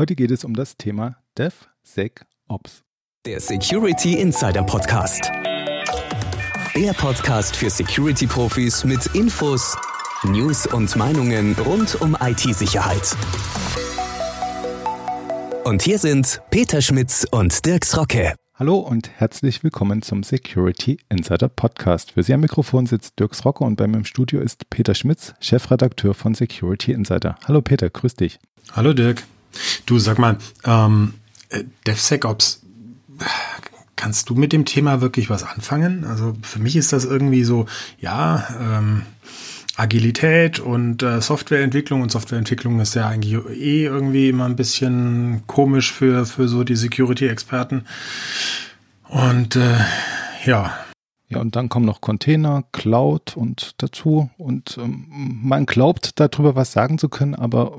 [0.00, 2.84] Heute geht es um das Thema DevSecOps.
[3.26, 5.30] Der Security Insider Podcast.
[6.74, 9.76] Der Podcast für Security-Profis mit Infos,
[10.24, 13.14] News und Meinungen rund um IT-Sicherheit.
[15.64, 18.32] Und hier sind Peter Schmitz und Dirks Rocke.
[18.54, 22.12] Hallo und herzlich willkommen zum Security Insider Podcast.
[22.12, 25.34] Für Sie am Mikrofon sitzt Dirks Rocke und bei mir im Studio ist Peter Schmitz,
[25.40, 27.36] Chefredakteur von Security Insider.
[27.46, 28.38] Hallo Peter, grüß dich.
[28.72, 29.24] Hallo Dirk.
[29.86, 31.14] Du sag mal, ähm,
[31.48, 32.62] äh, DevSecOps,
[33.96, 36.04] kannst du mit dem Thema wirklich was anfangen?
[36.04, 37.66] Also für mich ist das irgendwie so,
[37.98, 39.02] ja, ähm,
[39.76, 45.92] Agilität und äh, Softwareentwicklung und Softwareentwicklung ist ja eigentlich eh irgendwie immer ein bisschen komisch
[45.92, 47.86] für, für so die Security-Experten.
[49.08, 49.78] Und äh,
[50.44, 50.74] ja.
[51.28, 54.30] Ja, und dann kommen noch Container, Cloud und dazu.
[54.36, 55.06] Und ähm,
[55.42, 57.78] man glaubt darüber was sagen zu können, aber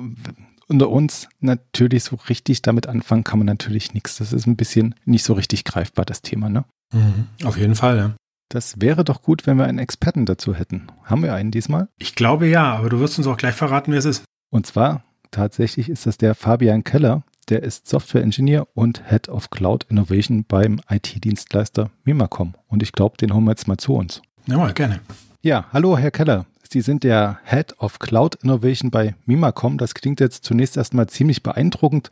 [0.72, 4.16] unter uns natürlich so richtig damit anfangen kann man natürlich nichts.
[4.16, 6.64] Das ist ein bisschen nicht so richtig greifbar, das Thema, ne?
[6.94, 8.16] Mhm, auf jeden Fall, ja.
[8.48, 10.88] Das wäre doch gut, wenn wir einen Experten dazu hätten.
[11.04, 11.90] Haben wir einen diesmal?
[11.98, 14.24] Ich glaube ja, aber du wirst uns auch gleich verraten, wer es ist.
[14.50, 17.24] Und zwar tatsächlich ist das der Fabian Keller.
[17.50, 22.54] Der ist Software Engineer und Head of Cloud Innovation beim IT-Dienstleister Mimacom.
[22.68, 24.22] Und ich glaube, den holen wir jetzt mal zu uns.
[24.46, 25.02] Jawohl, gerne.
[25.42, 26.46] Ja, hallo Herr Keller.
[26.72, 29.78] Sie sind der Head of Cloud Innovation bei Mimacom.
[29.78, 32.10] Das klingt jetzt zunächst erstmal ziemlich beeindruckend,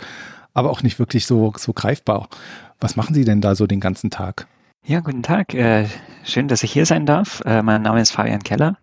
[0.53, 2.27] aber auch nicht wirklich so, so greifbar.
[2.81, 4.47] Was machen Sie denn da so den ganzen Tag?
[4.83, 5.53] Ja, guten Tag.
[5.53, 5.87] Äh,
[6.25, 7.41] schön, dass ich hier sein darf.
[7.45, 8.75] Äh, mein Name ist Fabian Keller.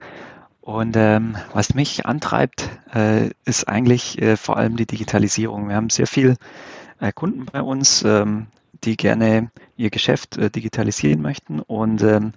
[0.62, 5.68] Und ähm, was mich antreibt, äh, ist eigentlich äh, vor allem die Digitalisierung.
[5.68, 6.36] Wir haben sehr viele
[7.00, 8.46] äh, Kunden bei uns, ähm,
[8.82, 11.60] die gerne ihr Geschäft äh, digitalisieren möchten.
[11.60, 12.32] Und ähm,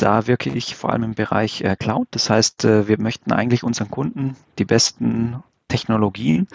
[0.00, 2.08] da wirke ich vor allem im Bereich äh, Cloud.
[2.12, 6.48] Das heißt, äh, wir möchten eigentlich unseren Kunden die besten Technologien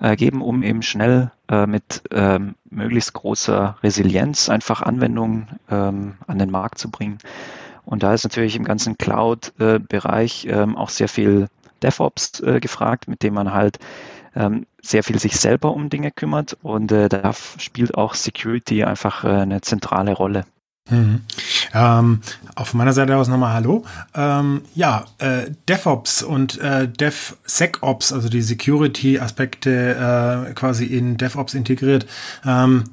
[0.00, 1.30] äh, geben, um eben schnell
[1.66, 7.18] mit ähm, möglichst großer Resilienz einfach Anwendungen ähm, an den Markt zu bringen.
[7.84, 11.48] Und da ist natürlich im ganzen Cloud-Bereich ähm, auch sehr viel
[11.82, 13.78] DevOps gefragt, mit dem man halt
[14.80, 16.56] sehr viel sich selber um Dinge kümmert.
[16.62, 20.44] Und da spielt auch Security einfach eine zentrale Rolle.
[20.90, 21.22] Mhm.
[21.72, 22.20] Ähm,
[22.54, 23.84] auf meiner Seite aus nochmal Hallo.
[24.14, 32.06] Ähm, ja, äh, DevOps und äh, DevSecOps, also die Security-Aspekte äh, quasi in DevOps integriert.
[32.44, 32.84] Ähm,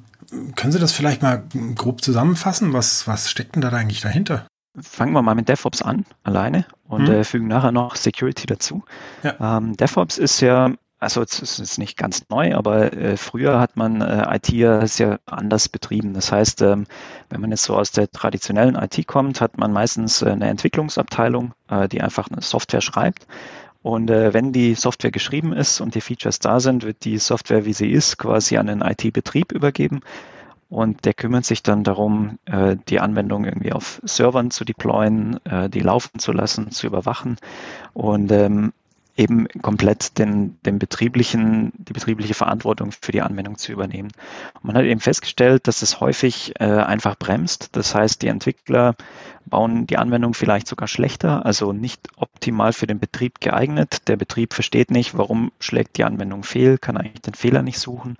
[0.55, 1.43] können Sie das vielleicht mal
[1.75, 2.71] grob zusammenfassen?
[2.71, 4.47] Was, was steckt denn da eigentlich dahinter?
[4.79, 7.15] Fangen wir mal mit DevOps an, alleine, und mhm.
[7.15, 8.83] äh, fügen nachher noch Security dazu.
[9.21, 9.57] Ja.
[9.57, 14.01] Ähm, DevOps ist ja also es ist nicht ganz neu, aber äh, früher hat man
[14.01, 16.13] äh, IT ja sehr anders betrieben.
[16.13, 16.85] Das heißt, ähm,
[17.29, 21.53] wenn man jetzt so aus der traditionellen IT kommt, hat man meistens äh, eine Entwicklungsabteilung,
[21.69, 23.25] äh, die einfach eine Software schreibt.
[23.81, 27.65] Und äh, wenn die Software geschrieben ist und die Features da sind, wird die Software,
[27.65, 30.01] wie sie ist, quasi an den IT-Betrieb übergeben.
[30.69, 35.79] Und der kümmert sich dann darum, äh, die Anwendung irgendwie auf Servern zu deployen, die
[35.79, 37.37] laufen zu lassen, zu überwachen.
[37.93, 38.71] Und ähm,
[39.17, 44.11] eben komplett den, den betrieblichen, die betriebliche Verantwortung für die Anwendung zu übernehmen.
[44.55, 47.75] Und man hat eben festgestellt, dass es häufig äh, einfach bremst.
[47.75, 48.95] Das heißt, die Entwickler
[49.45, 54.07] bauen die Anwendung vielleicht sogar schlechter, also nicht optimal für den Betrieb geeignet.
[54.07, 58.15] Der Betrieb versteht nicht, warum schlägt die Anwendung fehl, kann eigentlich den Fehler nicht suchen.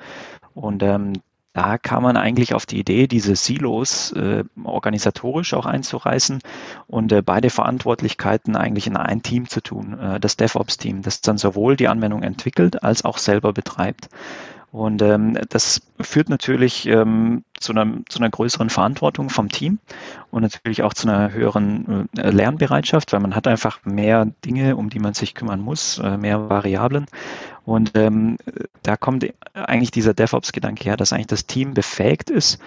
[0.54, 1.14] Und ähm,
[1.54, 6.40] da kam man eigentlich auf die Idee, diese Silos äh, organisatorisch auch einzureißen
[6.88, 11.38] und äh, beide Verantwortlichkeiten eigentlich in ein Team zu tun, äh, das DevOps-Team, das dann
[11.38, 14.10] sowohl die Anwendung entwickelt als auch selber betreibt.
[14.72, 19.80] Und ähm, das führt natürlich ähm, zu, einer, zu einer größeren Verantwortung vom Team
[20.32, 24.90] und natürlich auch zu einer höheren äh, Lernbereitschaft, weil man hat einfach mehr Dinge, um
[24.90, 27.08] die man sich kümmern muss, äh, mehr Variablen.
[27.66, 28.38] Und ähm,
[28.84, 32.60] da kommt eigentlich dieser DevOps-Gedanke her, dass eigentlich das Team befähigt ist,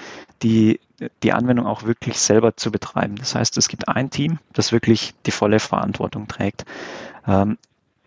[0.42, 0.80] die,
[1.22, 3.16] die Anwendung auch wirklich selber zu betreiben.
[3.16, 6.64] Das heißt, es gibt ein Team, das wirklich die volle Verantwortung trägt.
[7.26, 7.58] Ähm,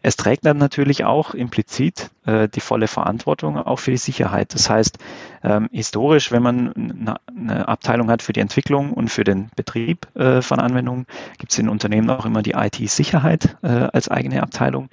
[0.03, 4.53] es trägt dann natürlich auch implizit äh, die volle Verantwortung auch für die Sicherheit.
[4.53, 4.99] Das heißt,
[5.43, 10.07] ähm, historisch, wenn man eine, eine, Abteilung hat für die Entwicklung und für den Betrieb
[10.16, 11.07] äh, von Anwendungen,
[11.40, 14.90] gibt es in Unternehmen auch immer die IT-Sicherheit äh, als eigene Abteilung.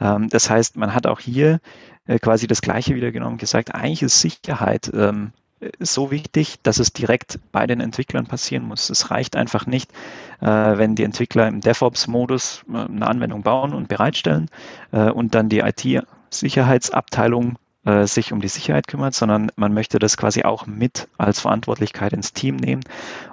[0.00, 1.60] Ähm, das heißt, man hat auch hier
[2.06, 5.32] äh, quasi das Gleiche wieder genommen, gesagt, eigentlich ist Sicherheit ähm,
[5.78, 8.90] so wichtig, dass es direkt bei den Entwicklern passieren muss.
[8.90, 9.92] Es reicht einfach nicht,
[10.40, 14.48] äh, wenn die Entwickler im DevOps-Modus äh, eine Anwendung bauen und bereitstellen
[14.92, 20.16] äh, und dann die IT-Sicherheitsabteilung äh, sich um die Sicherheit kümmert, sondern man möchte das
[20.16, 22.82] quasi auch mit als Verantwortlichkeit ins Team nehmen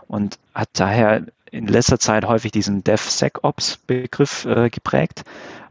[0.07, 5.24] und hat daher in letzter Zeit häufig diesen DevSecOps-Begriff äh, geprägt,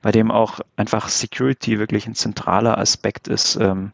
[0.03, 3.93] bei dem auch einfach Security wirklich ein zentraler Aspekt ist ähm,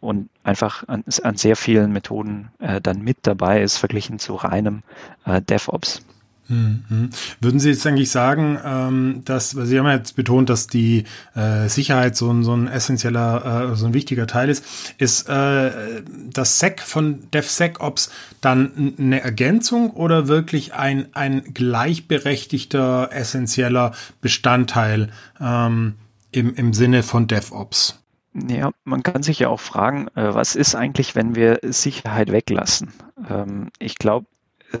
[0.00, 4.82] und einfach an, an, sehr vielen Methoden äh, dann mit dabei ist, verglichen zu reinem
[5.24, 6.02] äh, DevOps.
[6.48, 7.10] Mhm.
[7.40, 11.04] Würden Sie jetzt eigentlich sagen, ähm, dass, Sie haben ja jetzt betont, dass die
[11.34, 14.64] äh, Sicherheit so ein, so ein essentieller, äh, so ein wichtiger Teil ist.
[14.98, 16.02] Ist äh,
[16.32, 18.10] das SEC von DevSecOps
[18.40, 25.10] dann eine Ergänzung oder wirklich ein, ein gleichberechtigter, essentieller Bestandteil
[25.40, 25.94] ähm,
[26.30, 28.02] im, im Sinne von DevOps?
[28.48, 32.92] Ja, man kann sich ja auch fragen, was ist eigentlich, wenn wir Sicherheit weglassen?
[33.30, 34.26] Ähm, ich glaube,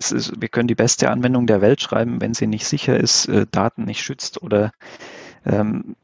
[0.02, 3.26] es ist, wir können die beste Anwendung der Welt schreiben, wenn sie nicht sicher ist,
[3.26, 4.72] äh, Daten nicht schützt oder
[5.44, 5.96] ähm,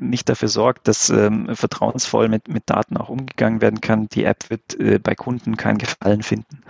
[0.00, 4.08] nicht dafür sorgt, dass ähm, vertrauensvoll mit, mit Daten auch umgegangen werden kann.
[4.08, 6.62] Die App wird äh, bei Kunden keinen Gefallen finden.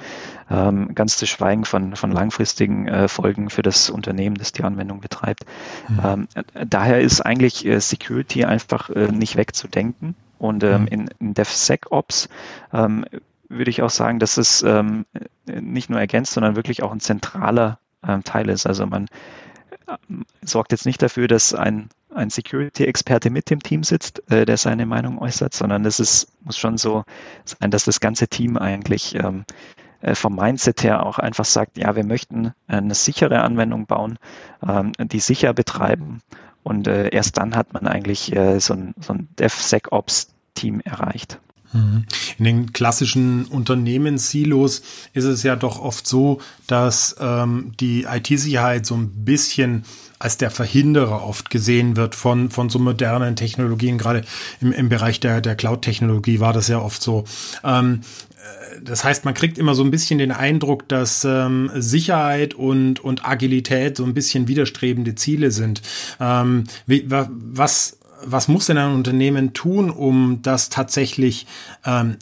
[0.51, 5.01] Ähm, ganz zu schweigen von, von langfristigen äh, Folgen für das Unternehmen, das die Anwendung
[5.01, 5.45] betreibt.
[5.89, 6.01] Mhm.
[6.05, 6.29] Ähm,
[6.69, 10.17] daher ist eigentlich äh, Security einfach äh, nicht wegzudenken.
[10.39, 10.87] Und ähm, mhm.
[10.89, 12.29] in, in DevSecOps
[12.73, 13.05] ähm,
[13.51, 15.05] würde ich auch sagen, dass es ähm,
[15.47, 18.67] nicht nur ergänzt, sondern wirklich auch ein zentraler ähm, Teil ist.
[18.67, 19.07] Also man
[19.87, 19.97] äh,
[20.43, 24.87] sorgt jetzt nicht dafür, dass ein, ein Security-Experte mit dem Team sitzt, äh, der seine
[24.87, 27.05] Meinung äußert, sondern es ist, muss schon so
[27.45, 29.45] sein, dass das ganze Team eigentlich ähm,
[30.01, 34.19] äh, vom Mindset her auch einfach sagt, ja, wir möchten eine sichere Anwendung bauen,
[34.67, 36.21] ähm, die sicher betreiben.
[36.63, 41.41] Und äh, erst dann hat man eigentlich äh, so ein, so ein DevSecOps-Team erreicht.
[41.73, 44.83] In den klassischen Unternehmenssilos
[45.13, 49.85] ist es ja doch oft so, dass ähm, die IT-Sicherheit so ein bisschen
[50.19, 53.99] als der Verhinderer oft gesehen wird von, von so modernen Technologien.
[53.99, 54.23] Gerade
[54.61, 57.25] im, im Bereich der, der Cloud-Technologie war das ja oft so.
[57.65, 58.01] Ähm,
[58.37, 63.01] äh, das heißt, man kriegt immer so ein bisschen den Eindruck, dass ähm, Sicherheit und,
[63.01, 65.83] und Agilität so ein bisschen widerstrebende Ziele sind.
[66.21, 71.47] Ähm, wie, was was muss denn ein Unternehmen tun, um das tatsächlich
[71.85, 72.17] ähm,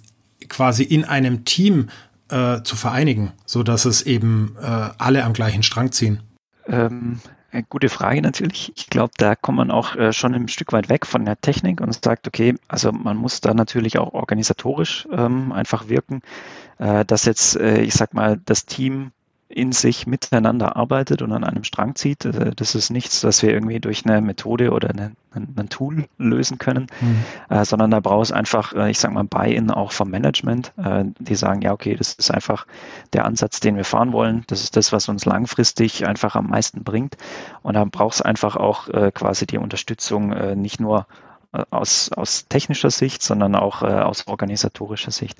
[0.49, 1.89] quasi in einem Team
[2.31, 6.21] äh, zu vereinigen, so dass es eben äh, alle am gleichen Strang ziehen?
[6.67, 7.21] Ähm,
[7.69, 8.73] gute Frage natürlich.
[8.77, 11.81] Ich glaube, da kommt man auch äh, schon ein Stück weit weg von der Technik
[11.81, 16.21] und sagt, okay, also man muss da natürlich auch organisatorisch ähm, einfach wirken,
[16.79, 19.13] äh, dass jetzt, äh, ich sag mal, das Team
[19.49, 22.25] in sich miteinander arbeitet und an einem Strang zieht.
[22.25, 26.59] Äh, das ist nichts, was wir irgendwie durch eine Methode oder eine, ein Tool lösen
[26.59, 27.25] können, mhm.
[27.49, 31.05] äh, sondern da braucht es einfach, äh, ich sage mal, Buy-in auch vom Management, äh,
[31.19, 32.67] die sagen, ja, okay, das ist einfach
[33.15, 34.45] der Ansatz, den wir fahren wollen.
[34.49, 37.17] Das ist das, was uns langfristig einfach am meisten bringt.
[37.63, 41.07] Und da braucht es einfach auch äh, quasi die Unterstützung, äh, nicht nur
[41.53, 45.39] aus, aus technischer Sicht, sondern auch äh, aus organisatorischer Sicht.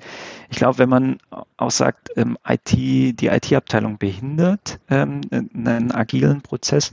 [0.49, 1.17] Ich glaube, wenn man
[1.57, 6.91] auch sagt, ähm, IT, die IT-Abteilung behindert ähm, einen agilen Prozess,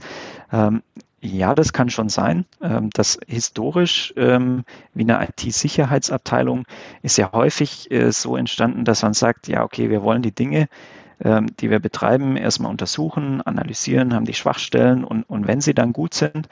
[0.51, 0.83] ähm,
[1.19, 2.45] ja, das kann schon sein.
[2.61, 6.65] Ähm, das historisch ähm, wie eine IT-Sicherheitsabteilung
[7.01, 10.69] ist ja häufig äh, so entstanden, dass man sagt, ja, okay, wir wollen die Dinge,
[11.23, 15.91] ähm, die wir betreiben, erstmal untersuchen, analysieren, haben die Schwachstellen und, und wenn sie dann
[15.91, 16.47] gut sind,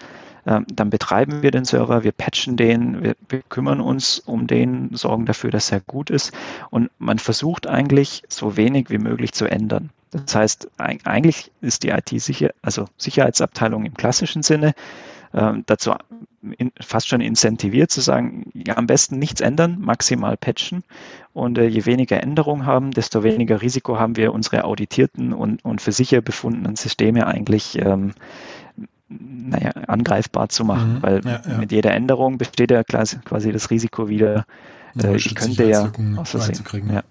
[0.45, 5.25] dann betreiben wir den Server, wir patchen den, wir, wir kümmern uns um den, sorgen
[5.25, 6.33] dafür, dass er gut ist
[6.69, 9.89] und man versucht eigentlich so wenig wie möglich zu ändern.
[10.11, 14.73] Das heißt, eigentlich ist die IT-Sicher, also Sicherheitsabteilung im klassischen Sinne
[15.33, 15.93] äh, dazu
[16.79, 20.83] fast schon incentiviert zu sagen, ja, am besten nichts ändern, maximal patchen.
[21.33, 25.81] Und äh, je weniger Änderungen haben, desto weniger Risiko haben wir, unsere auditierten und, und
[25.81, 28.13] für sicher befundenen Systeme eigentlich ähm,
[29.19, 31.57] naja, angreifbar zu machen, mhm, weil ja, ja.
[31.57, 34.45] mit jeder Änderung besteht ja quasi das Risiko wieder,
[35.01, 35.91] äh, ich könnte ja
[36.23, 36.89] Versehen.
[36.91, 37.03] Ja,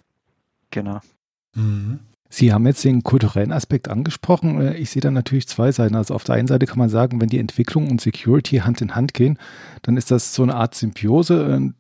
[0.70, 1.00] genau.
[1.54, 2.00] Mhm.
[2.30, 4.60] Sie haben jetzt den kulturellen Aspekt angesprochen.
[4.60, 5.94] Äh, ich sehe da natürlich zwei Seiten.
[5.94, 8.96] Also auf der einen Seite kann man sagen, wenn die Entwicklung und Security Hand in
[8.96, 9.38] Hand gehen,
[9.82, 11.72] dann ist das so eine Art Symbiose.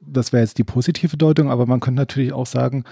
[0.00, 2.84] Das wäre jetzt die positive Deutung, aber man könnte natürlich auch sagen,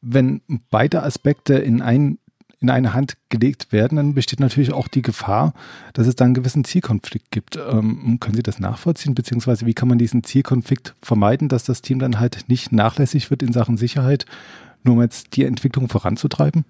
[0.00, 2.18] wenn beide Aspekte in ein
[2.60, 5.54] in eine Hand gelegt werden, dann besteht natürlich auch die Gefahr,
[5.92, 7.56] dass es da einen gewissen Zielkonflikt gibt.
[7.56, 12.00] Ähm, können Sie das nachvollziehen, beziehungsweise wie kann man diesen Zielkonflikt vermeiden, dass das Team
[12.00, 14.26] dann halt nicht nachlässig wird in Sachen Sicherheit,
[14.82, 16.64] nur um jetzt die Entwicklung voranzutreiben?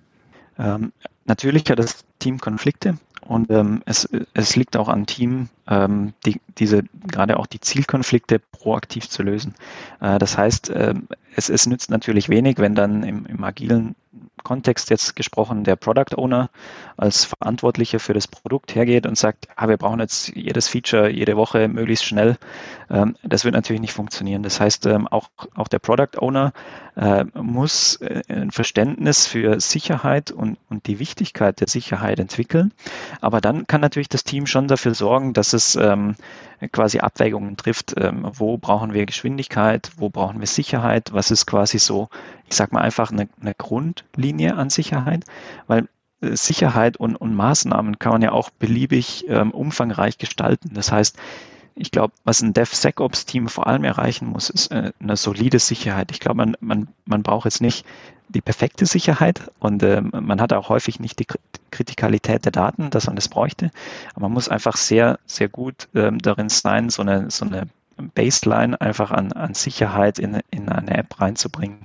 [0.58, 0.92] Ähm,
[1.24, 6.40] natürlich hat das Team Konflikte und ähm, es, es liegt auch am Team, ähm, die,
[6.58, 9.54] diese gerade auch die Zielkonflikte proaktiv zu lösen.
[10.00, 10.94] Äh, das heißt, äh,
[11.36, 13.94] es, es nützt natürlich wenig, wenn dann im, im agilen
[14.42, 16.50] Kontext jetzt gesprochen, der Product Owner
[16.96, 21.36] als Verantwortlicher für das Produkt hergeht und sagt, ah, wir brauchen jetzt jedes Feature jede
[21.36, 22.38] Woche möglichst schnell,
[22.90, 24.42] ähm, das wird natürlich nicht funktionieren.
[24.42, 26.52] Das heißt, ähm, auch, auch der Product Owner
[26.96, 32.72] äh, muss äh, ein Verständnis für Sicherheit und, und die Wichtigkeit der Sicherheit entwickeln.
[33.20, 36.14] Aber dann kann natürlich das Team schon dafür sorgen, dass es ähm,
[36.72, 41.78] quasi Abwägungen trifft, ähm, wo brauchen wir Geschwindigkeit, wo brauchen wir Sicherheit, was ist quasi
[41.78, 42.08] so,
[42.48, 45.24] ich sag mal einfach eine, eine Grundlinie an Sicherheit,
[45.66, 45.88] weil
[46.20, 50.70] äh, Sicherheit und, und Maßnahmen kann man ja auch beliebig ähm, umfangreich gestalten.
[50.74, 51.16] Das heißt,
[51.78, 56.10] ich glaube, was ein DevSecOps-Team vor allem erreichen muss, ist äh, eine solide Sicherheit.
[56.10, 57.86] Ich glaube, man, man, man braucht jetzt nicht
[58.28, 61.26] die perfekte Sicherheit und äh, man hat auch häufig nicht die
[61.70, 63.70] Kritikalität der Daten, dass man das bräuchte.
[64.14, 68.80] Aber man muss einfach sehr, sehr gut ähm, darin sein, so eine, so eine Baseline
[68.80, 71.80] einfach an, an Sicherheit in, in eine App reinzubringen.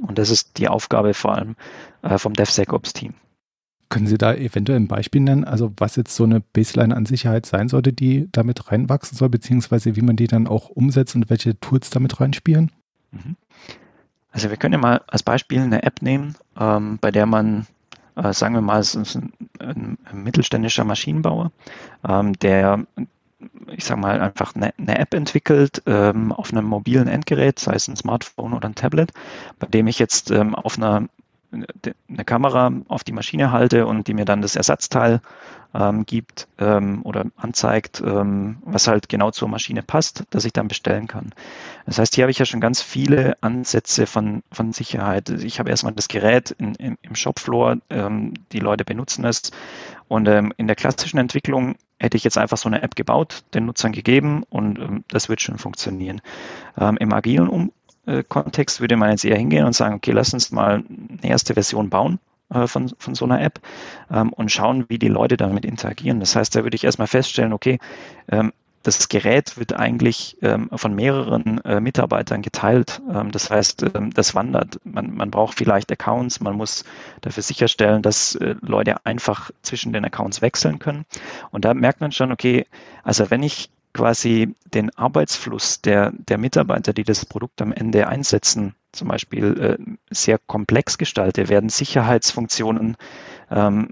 [0.00, 1.56] Und das ist die Aufgabe vor allem
[2.02, 3.14] äh, vom DevSecOps-Team.
[3.88, 7.46] Können Sie da eventuell ein Beispiel nennen, also was jetzt so eine Baseline an Sicherheit
[7.46, 11.58] sein sollte, die damit reinwachsen soll, beziehungsweise wie man die dann auch umsetzt und welche
[11.60, 12.72] Tools damit reinspielen?
[13.12, 13.36] Mhm.
[14.32, 17.66] Also wir können ja mal als Beispiel eine App nehmen, ähm, bei der man,
[18.16, 21.52] äh, sagen wir mal, es ist ein, ein, mittelständischer Maschinenbauer,
[22.06, 22.86] ähm, der
[23.68, 27.88] ich sage mal, einfach eine, eine App entwickelt ähm, auf einem mobilen Endgerät, sei es
[27.88, 29.12] ein Smartphone oder ein Tablet,
[29.58, 31.08] bei dem ich jetzt ähm, auf einer
[32.08, 35.20] eine Kamera auf die Maschine halte und die mir dann das Ersatzteil
[35.74, 40.68] ähm, gibt ähm, oder anzeigt, ähm, was halt genau zur Maschine passt, dass ich dann
[40.68, 41.32] bestellen kann.
[41.84, 45.28] Das heißt, hier habe ich ja schon ganz viele Ansätze von, von Sicherheit.
[45.30, 49.50] Ich habe erstmal das Gerät in, in, im Shopfloor, ähm, die Leute benutzen es
[50.08, 53.66] und ähm, in der klassischen Entwicklung hätte ich jetzt einfach so eine App gebaut, den
[53.66, 56.20] Nutzern gegeben und ähm, das wird schon funktionieren.
[56.76, 57.72] Im agilen um
[58.28, 60.84] Kontext würde man jetzt eher hingehen und sagen, okay, lass uns mal
[61.22, 62.18] eine erste Version bauen
[62.52, 63.60] äh, von, von so einer App
[64.10, 66.20] ähm, und schauen, wie die Leute damit interagieren.
[66.20, 67.78] Das heißt, da würde ich erstmal feststellen, okay,
[68.28, 68.52] ähm,
[68.84, 73.02] das Gerät wird eigentlich ähm, von mehreren äh, Mitarbeitern geteilt.
[73.32, 73.84] Das heißt,
[74.14, 74.78] das wandert.
[74.84, 76.84] Man, man, braucht vielleicht Accounts, man muss
[77.20, 81.04] dafür sicherstellen, dass äh, Leute einfach zwischen den Accounts wechseln können.
[81.50, 82.64] Und da merkt man schon, okay,
[83.02, 88.74] also wenn ich quasi den Arbeitsfluss der, der Mitarbeiter, die das Produkt am Ende einsetzen,
[88.92, 92.98] zum Beispiel äh, sehr komplex gestalte, werden Sicherheitsfunktionen
[93.50, 93.88] ähm,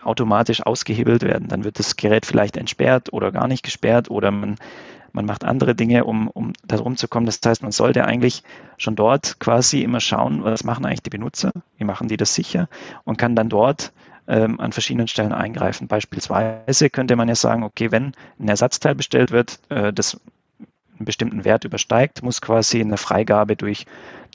[0.00, 1.48] automatisch ausgehebelt werden.
[1.48, 4.58] Dann wird das Gerät vielleicht entsperrt oder gar nicht gesperrt oder man,
[5.12, 7.26] man macht andere Dinge, um, um darum zu kommen.
[7.26, 8.44] Das heißt, man sollte eigentlich
[8.76, 12.68] schon dort quasi immer schauen, was machen eigentlich die Benutzer, wie machen die das sicher
[13.02, 13.92] und kann dann dort
[14.28, 15.88] ähm, an verschiedenen Stellen eingreifen.
[15.88, 20.20] Beispielsweise könnte man ja sagen, okay, wenn ein Ersatzteil bestellt wird, äh, das
[20.98, 23.86] einen bestimmten Wert übersteigt, muss quasi eine Freigabe durch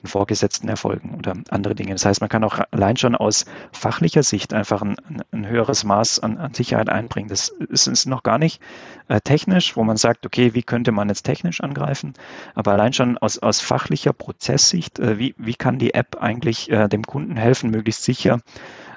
[0.01, 1.93] den Vorgesetzten erfolgen oder andere Dinge.
[1.93, 4.97] Das heißt, man kann auch allein schon aus fachlicher Sicht einfach ein,
[5.31, 7.29] ein höheres Maß an, an, Sicherheit einbringen.
[7.29, 8.61] Das ist, ist noch gar nicht
[9.07, 12.13] äh, technisch, wo man sagt, okay, wie könnte man jetzt technisch angreifen?
[12.55, 16.89] Aber allein schon aus, aus fachlicher Prozesssicht, äh, wie, wie kann die App eigentlich äh,
[16.89, 18.39] dem Kunden helfen, möglichst sicher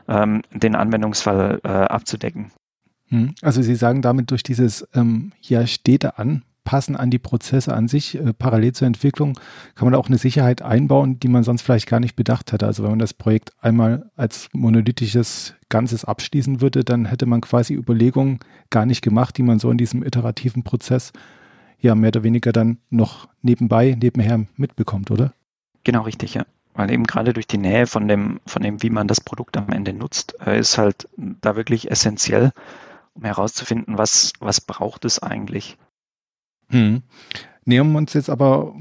[0.08, 2.52] ähm, den Anwendungsfall äh, abzudecken.
[3.08, 3.34] Hm.
[3.42, 8.16] Also Sie sagen damit durch dieses ähm, ja Städte anpassen an die Prozesse an sich,
[8.16, 9.38] äh, parallel zur Entwicklung,
[9.74, 12.66] kann man auch eine Sicherheit einbauen, die man sonst vielleicht gar nicht bedacht hätte.
[12.66, 17.74] Also wenn man das Projekt einmal als monolithisches Ganzes abschließen würde, dann hätte man quasi
[17.74, 21.12] Überlegungen gar nicht gemacht, die man so in diesem iterativen Prozess
[21.78, 25.32] ja mehr oder weniger dann noch nebenbei, nebenher mitbekommt, oder?
[25.84, 26.44] Genau richtig, ja
[26.76, 29.70] weil eben gerade durch die Nähe von dem, von dem, wie man das Produkt am
[29.70, 32.52] Ende nutzt, äh, ist halt da wirklich essentiell,
[33.14, 35.78] um herauszufinden, was, was braucht es eigentlich.
[36.68, 37.02] Hm.
[37.64, 38.74] Nähern wir uns jetzt aber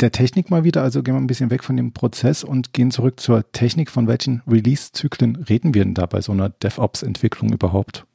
[0.00, 2.90] der Technik mal wieder, also gehen wir ein bisschen weg von dem Prozess und gehen
[2.90, 3.90] zurück zur Technik.
[3.90, 8.06] Von welchen Release-Zyklen reden wir denn da bei so einer DevOps-Entwicklung überhaupt?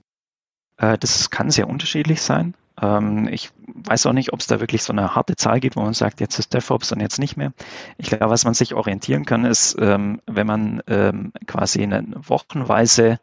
[0.77, 2.53] Äh, das kann sehr unterschiedlich sein.
[2.81, 5.81] Ähm, ich weiß auch nicht, ob es da wirklich so eine harte Zahl gibt, wo
[5.81, 7.53] man sagt, jetzt ist DevOps und jetzt nicht mehr.
[7.97, 13.19] Ich glaube, was man sich orientieren kann, ist, ähm, wenn man ähm, quasi eine wochenweise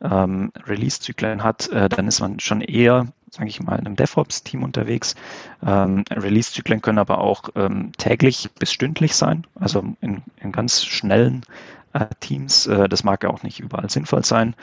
[0.00, 5.16] Release-Zyklen hat, äh, dann ist man schon eher, sage ich mal, in einem DevOps-Team unterwegs.
[5.60, 7.48] Release-Zyklen können aber auch
[7.96, 11.44] täglich bis stündlich sein, also in, in ganz schnellen
[11.92, 12.66] äh, Teams.
[12.66, 14.54] Äh, das mag ja auch nicht überall sinnvoll sein,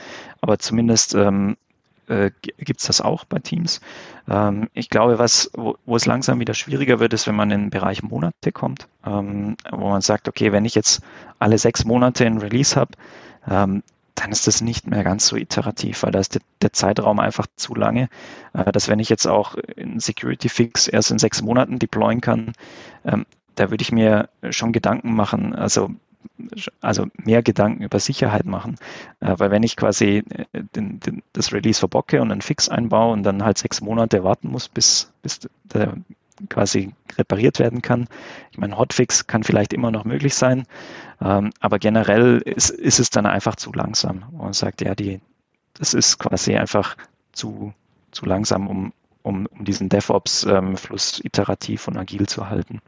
[0.42, 1.16] aber zumindest
[2.08, 3.82] äh, gibt es das auch bei Teams.
[4.30, 7.62] Ähm, ich glaube, was, wo, wo, es langsam wieder schwieriger wird, ist, wenn man in
[7.62, 11.02] den Bereich Monate kommt, ähm, wo man sagt, okay, wenn ich jetzt
[11.40, 12.92] alle sechs Monate ein Release habe,
[13.50, 13.84] ähm,
[14.16, 17.48] dann ist das nicht mehr ganz so iterativ, weil da ist der, der Zeitraum einfach
[17.56, 18.10] zu lange,
[18.54, 22.54] äh, dass wenn ich jetzt auch einen Security Fix erst in sechs Monaten deployen kann,
[23.04, 25.56] ähm, da würde ich mir schon Gedanken machen.
[25.56, 25.92] Also
[26.82, 28.76] also mehr Gedanken über Sicherheit machen.
[29.20, 33.14] Äh, weil wenn ich quasi äh, den, den, das Release verbocke und einen Fix einbaue
[33.14, 35.96] und dann halt sechs Monate warten muss, bis, bis der
[36.50, 38.08] quasi repariert werden kann.
[38.52, 40.66] Ich meine, Hotfix kann vielleicht immer noch möglich sein,
[41.22, 44.24] ähm, aber generell ist, ist es dann einfach zu langsam.
[44.32, 45.22] Und man sagt, ja, die,
[45.76, 46.98] das ist quasi einfach
[47.32, 47.74] zu,
[48.12, 52.82] zu langsam, um, um, um diesen DevOps-Fluss ähm, iterativ und agil zu halten.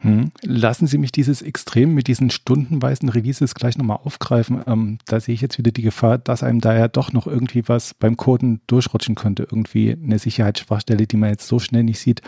[0.00, 0.30] Hm.
[0.42, 4.62] Lassen Sie mich dieses Extrem mit diesen stundenweisen Releases gleich nochmal aufgreifen.
[4.66, 7.68] Ähm, da sehe ich jetzt wieder die Gefahr, dass einem da ja doch noch irgendwie
[7.68, 9.42] was beim Coden durchrutschen könnte.
[9.42, 12.22] Irgendwie eine Sicherheitsschwachstelle, die man jetzt so schnell nicht sieht.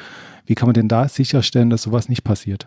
[0.47, 2.67] Wie kann man denn da sicherstellen, dass sowas nicht passiert?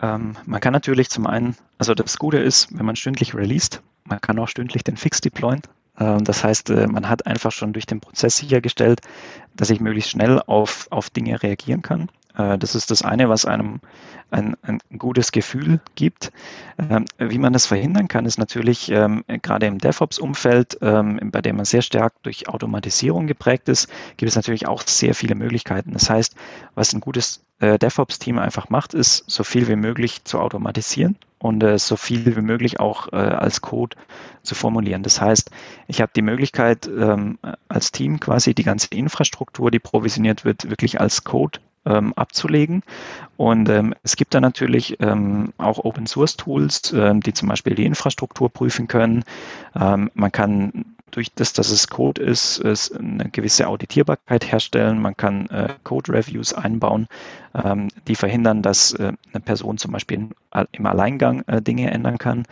[0.00, 4.20] Ähm, man kann natürlich zum einen, also das Gute ist, wenn man stündlich released, man
[4.20, 5.62] kann auch stündlich den Fix deployen.
[5.98, 9.00] Ähm, das heißt, äh, man hat einfach schon durch den Prozess sichergestellt,
[9.54, 12.08] dass ich möglichst schnell auf, auf Dinge reagieren kann.
[12.36, 13.80] Äh, das ist das eine, was einem
[14.30, 16.32] ein, ein gutes Gefühl gibt.
[16.78, 21.56] Ähm, wie man das verhindern kann, ist natürlich ähm, gerade im DevOps-Umfeld, ähm, bei dem
[21.56, 25.92] man sehr stark durch Automatisierung geprägt ist, gibt es natürlich auch sehr viele Möglichkeiten.
[25.92, 26.34] Das heißt,
[26.74, 31.62] was ein gutes äh, DevOps-Team einfach macht, ist, so viel wie möglich zu automatisieren und
[31.62, 33.96] äh, so viel wie möglich auch als Code
[34.42, 35.02] zu formulieren.
[35.02, 35.50] Das heißt,
[35.86, 36.90] ich habe die Möglichkeit,
[37.68, 42.82] als Team quasi die ganze Infrastruktur, die provisioniert wird, wirklich als Code ähm, abzulegen.
[43.36, 47.74] Und ähm, es gibt da natürlich ähm, auch Open Source Tools, ähm, die zum Beispiel
[47.74, 49.24] die Infrastruktur prüfen können.
[49.74, 55.00] Ähm, man kann durch das, dass es Code ist, ist eine gewisse Auditierbarkeit herstellen.
[55.00, 57.06] Man kann äh, Code-Reviews einbauen,
[57.54, 60.28] ähm, die verhindern, dass äh, eine Person zum Beispiel
[60.72, 62.44] im Alleingang äh, Dinge ändern kann.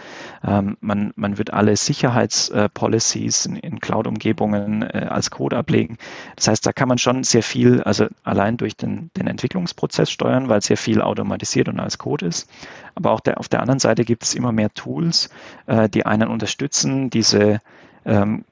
[0.47, 5.99] Ähm, man, man wird alle Sicherheitspolicies in, in Cloud-Umgebungen äh, als Code ablegen.
[6.37, 10.49] Das heißt, da kann man schon sehr viel, also allein durch den, den Entwicklungsprozess steuern,
[10.49, 12.49] weil sehr viel automatisiert und als Code ist.
[12.95, 15.29] Aber auch der, auf der anderen Seite gibt es immer mehr Tools,
[15.67, 17.61] äh, die einen unterstützen, diese
[18.05, 18.45] ähm,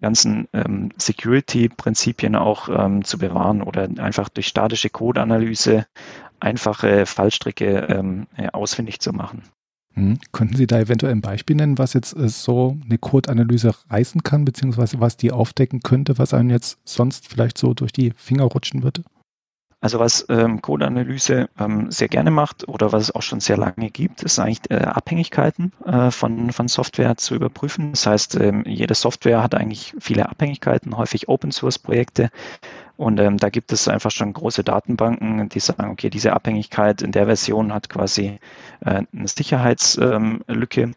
[0.00, 5.86] ganzen ähm, Security-Prinzipien auch ähm, zu bewahren oder einfach durch statische Code-Analyse
[6.40, 9.42] einfache Fallstricke ähm, äh, ausfindig zu machen.
[9.94, 10.18] Hm.
[10.32, 14.44] Könnten Sie da eventuell ein Beispiel nennen, was jetzt äh, so eine Code-Analyse reißen kann,
[14.44, 18.82] beziehungsweise was die aufdecken könnte, was einem jetzt sonst vielleicht so durch die Finger rutschen
[18.82, 19.02] würde?
[19.80, 23.90] Also was ähm, Code-Analyse ähm, sehr gerne macht oder was es auch schon sehr lange
[23.90, 27.90] gibt, ist eigentlich äh, Abhängigkeiten äh, von, von Software zu überprüfen.
[27.92, 32.30] Das heißt, ähm, jede Software hat eigentlich viele Abhängigkeiten, häufig Open-Source-Projekte.
[32.96, 37.12] Und ähm, da gibt es einfach schon große Datenbanken, die sagen, okay, diese Abhängigkeit in
[37.12, 38.38] der Version hat quasi
[38.80, 40.92] äh, eine Sicherheitslücke.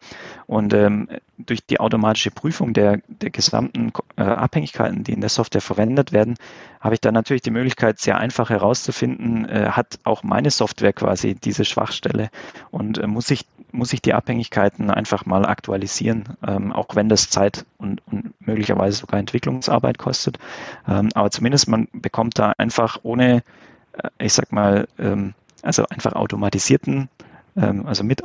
[0.50, 1.08] Und ähm,
[1.38, 6.38] durch die automatische Prüfung der, der gesamten äh, Abhängigkeiten, die in der Software verwendet werden,
[6.82, 11.36] habe ich dann natürlich die Möglichkeit, sehr einfach herauszufinden, äh, hat auch meine Software quasi
[11.36, 12.32] diese Schwachstelle
[12.72, 17.30] und äh, muss ich muss ich die Abhängigkeiten einfach mal aktualisieren, ähm, auch wenn das
[17.30, 20.40] Zeit und, und, möglicherweise sogar Entwicklungsarbeit kostet.
[20.88, 23.44] Ähm, aber zumindest man bekommt da einfach ohne,
[23.94, 27.08] äh, ich sag mal, ähm, also einfach automatisierten,
[27.56, 28.22] also mit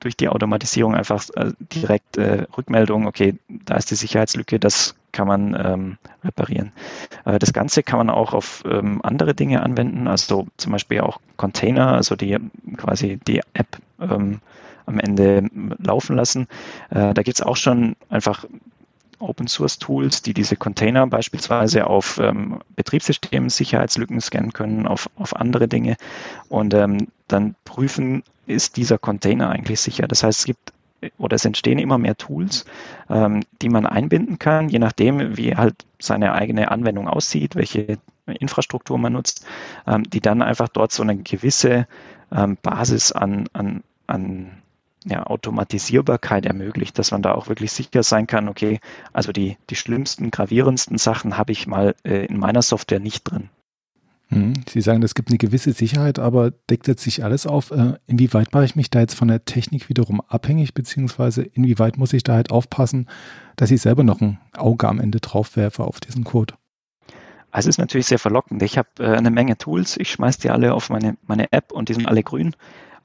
[0.00, 5.28] durch die Automatisierung einfach äh, direkt äh, Rückmeldung, okay, da ist die Sicherheitslücke, das kann
[5.28, 6.72] man ähm, reparieren.
[7.24, 11.20] Äh, das Ganze kann man auch auf ähm, andere Dinge anwenden, also zum Beispiel auch
[11.36, 12.36] Container, also die
[12.76, 14.40] quasi die App ähm,
[14.84, 16.46] am Ende laufen lassen.
[16.90, 18.44] Äh, da gibt es auch schon einfach
[19.18, 25.34] Open Source Tools, die diese Container beispielsweise auf ähm, Betriebssystemen Sicherheitslücken scannen können, auf, auf
[25.36, 25.96] andere Dinge
[26.48, 30.06] und ähm, dann prüfen, ist dieser Container eigentlich sicher.
[30.08, 30.72] Das heißt, es gibt
[31.18, 32.64] oder es entstehen immer mehr Tools,
[33.10, 38.98] ähm, die man einbinden kann, je nachdem, wie halt seine eigene Anwendung aussieht, welche Infrastruktur
[38.98, 39.46] man nutzt,
[39.86, 41.86] ähm, die dann einfach dort so eine gewisse
[42.32, 44.62] ähm, Basis an, an, an
[45.04, 48.80] ja, Automatisierbarkeit ermöglicht, dass man da auch wirklich sicher sein kann, okay,
[49.12, 53.50] also die, die schlimmsten, gravierendsten Sachen habe ich mal äh, in meiner Software nicht drin.
[54.28, 57.70] Hm, Sie sagen, es gibt eine gewisse Sicherheit, aber deckt jetzt sich alles auf?
[57.70, 62.12] Äh, inwieweit mache ich mich da jetzt von der Technik wiederum abhängig, beziehungsweise inwieweit muss
[62.12, 63.08] ich da halt aufpassen,
[63.54, 66.54] dass ich selber noch ein Auge am Ende drauf werfe auf diesen Code?
[67.52, 68.62] Also es ist natürlich sehr verlockend.
[68.62, 71.88] Ich habe äh, eine Menge Tools, ich schmeiße die alle auf meine, meine App und
[71.88, 72.54] die sind alle grün.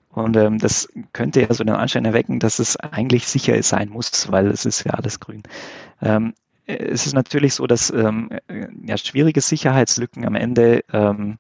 [0.10, 4.30] Und ähm, das könnte ja so den Anschein erwecken, dass es eigentlich sicher sein muss,
[4.30, 5.44] weil es ist ja alles grün.
[6.02, 6.34] Ähm,
[6.80, 8.30] es ist natürlich so, dass ähm,
[8.86, 11.38] ja, schwierige Sicherheitslücken am Ende ähm,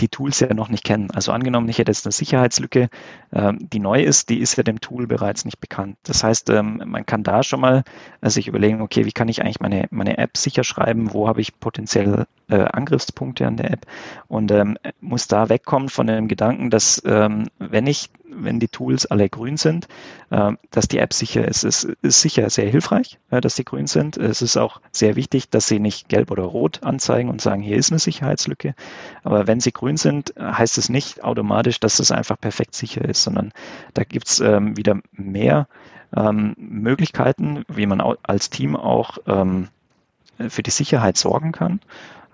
[0.00, 1.10] die Tools ja noch nicht kennen.
[1.10, 2.88] Also angenommen, ich hätte jetzt eine Sicherheitslücke,
[3.32, 5.96] ähm, die neu ist, die ist ja dem Tool bereits nicht bekannt.
[6.02, 7.84] Das heißt, ähm, man kann da schon mal
[8.20, 11.40] äh, sich überlegen, okay, wie kann ich eigentlich meine, meine App sicher schreiben, wo habe
[11.40, 13.86] ich potenziell äh, Angriffspunkte an der App
[14.28, 19.06] und ähm, muss da wegkommen von dem Gedanken, dass ähm, wenn ich, wenn die Tools
[19.06, 19.88] alle grün sind,
[20.30, 21.64] äh, dass die App sicher ist.
[21.64, 24.16] Es ist sicher sehr hilfreich, äh, dass sie grün sind.
[24.16, 27.76] Es ist auch sehr wichtig, dass sie nicht gelb oder rot anzeigen und sagen, hier
[27.76, 28.74] ist eine Sicherheitslücke.
[29.22, 33.22] Aber wenn sie grün sind, heißt es nicht automatisch, dass es einfach perfekt sicher ist,
[33.22, 33.52] sondern
[33.94, 35.66] da gibt es ähm, wieder mehr
[36.16, 39.68] ähm, Möglichkeiten, wie man als Team auch ähm,
[40.48, 41.80] für die Sicherheit sorgen kann,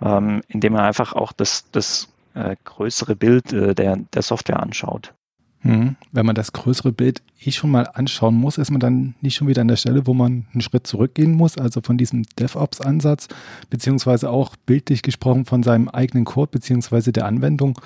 [0.00, 5.14] ähm, indem man einfach auch das, das äh, größere Bild äh, der, der Software anschaut.
[5.62, 5.96] Hm.
[6.10, 9.46] Wenn man das größere Bild eh schon mal anschauen muss, ist man dann nicht schon
[9.46, 13.28] wieder an der Stelle, wo man einen Schritt zurückgehen muss, also von diesem DevOps-Ansatz,
[13.68, 17.78] beziehungsweise auch bildlich gesprochen von seinem eigenen Code, beziehungsweise der Anwendung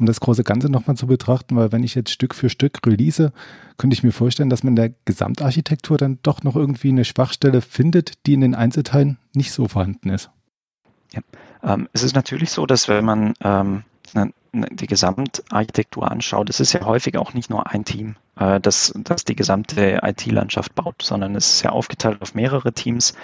[0.00, 3.32] um das große Ganze nochmal zu betrachten, weil wenn ich jetzt Stück für Stück release,
[3.76, 7.60] könnte ich mir vorstellen, dass man in der Gesamtarchitektur dann doch noch irgendwie eine Schwachstelle
[7.60, 10.30] findet, die in den Einzelteilen nicht so vorhanden ist.
[11.12, 11.20] Ja.
[11.62, 13.84] Ähm, es ist natürlich so, dass wenn man ähm,
[14.52, 19.24] die Gesamtarchitektur anschaut, es ist ja häufig auch nicht nur ein Team, äh, das, das
[19.24, 23.14] die gesamte IT-Landschaft baut, sondern es ist ja aufgeteilt auf mehrere Teams.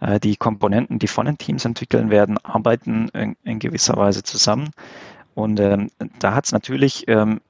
[0.00, 4.70] Äh, die Komponenten, die von den Teams entwickeln werden, arbeiten in, in gewisser Weise zusammen.
[5.34, 7.40] Und ähm, da hat es natürlich ähm,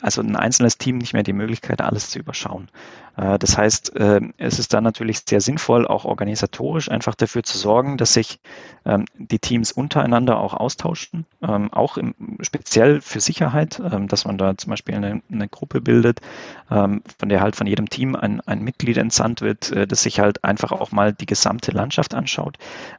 [0.00, 2.68] also ein einzelnes Team nicht mehr die Möglichkeit, alles zu überschauen.
[3.18, 7.58] Äh, das heißt, äh, es ist dann natürlich sehr sinnvoll, auch organisatorisch einfach dafür zu
[7.58, 8.40] sorgen, dass sich
[8.86, 11.98] ähm, die Teams untereinander auch austauschen, ähm, auch
[12.40, 16.20] speziell für Sicherheit, ähm, dass man da zum Beispiel eine, eine Gruppe bildet,
[16.68, 20.44] von der halt von jedem Team ein, ein Mitglied entsandt wird, äh, das sich halt
[20.44, 22.58] einfach auch mal die gesamte Landschaft anschaut.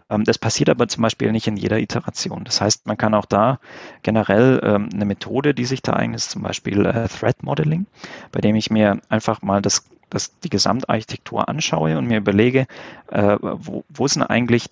[0.09, 2.43] das passiert aber zum Beispiel nicht in jeder Iteration.
[2.45, 3.59] Das heißt, man kann auch da
[4.01, 7.85] generell eine Methode, die sich da eignet, ist zum Beispiel Threat Modeling,
[8.31, 12.67] bei dem ich mir einfach mal das das, die Gesamtarchitektur anschaue und mir überlege,
[13.11, 14.69] äh, wo, wo sind eigentlich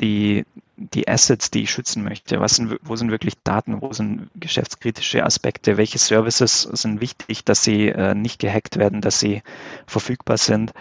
[0.00, 0.44] die,
[0.76, 2.40] die Assets, die ich schützen möchte?
[2.40, 3.80] Was sind, wo sind wirklich Daten?
[3.80, 5.76] Wo sind geschäftskritische Aspekte?
[5.76, 9.42] Welche Services sind wichtig, dass sie äh, nicht gehackt werden, dass sie
[9.86, 10.72] verfügbar sind?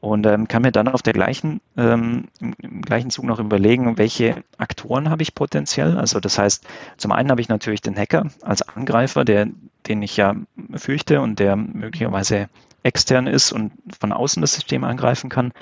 [0.00, 4.42] Und ähm, kann mir dann auf der gleichen, ähm, im gleichen Zug noch überlegen, welche
[4.56, 5.98] Aktoren habe ich potenziell.
[5.98, 9.48] Also das heißt, zum einen habe ich natürlich den Hacker als Angreifer, der,
[9.88, 10.36] den ich ja
[10.74, 12.48] fürchte und der möglicherweise
[12.82, 15.52] extern ist und von außen das System angreifen kann.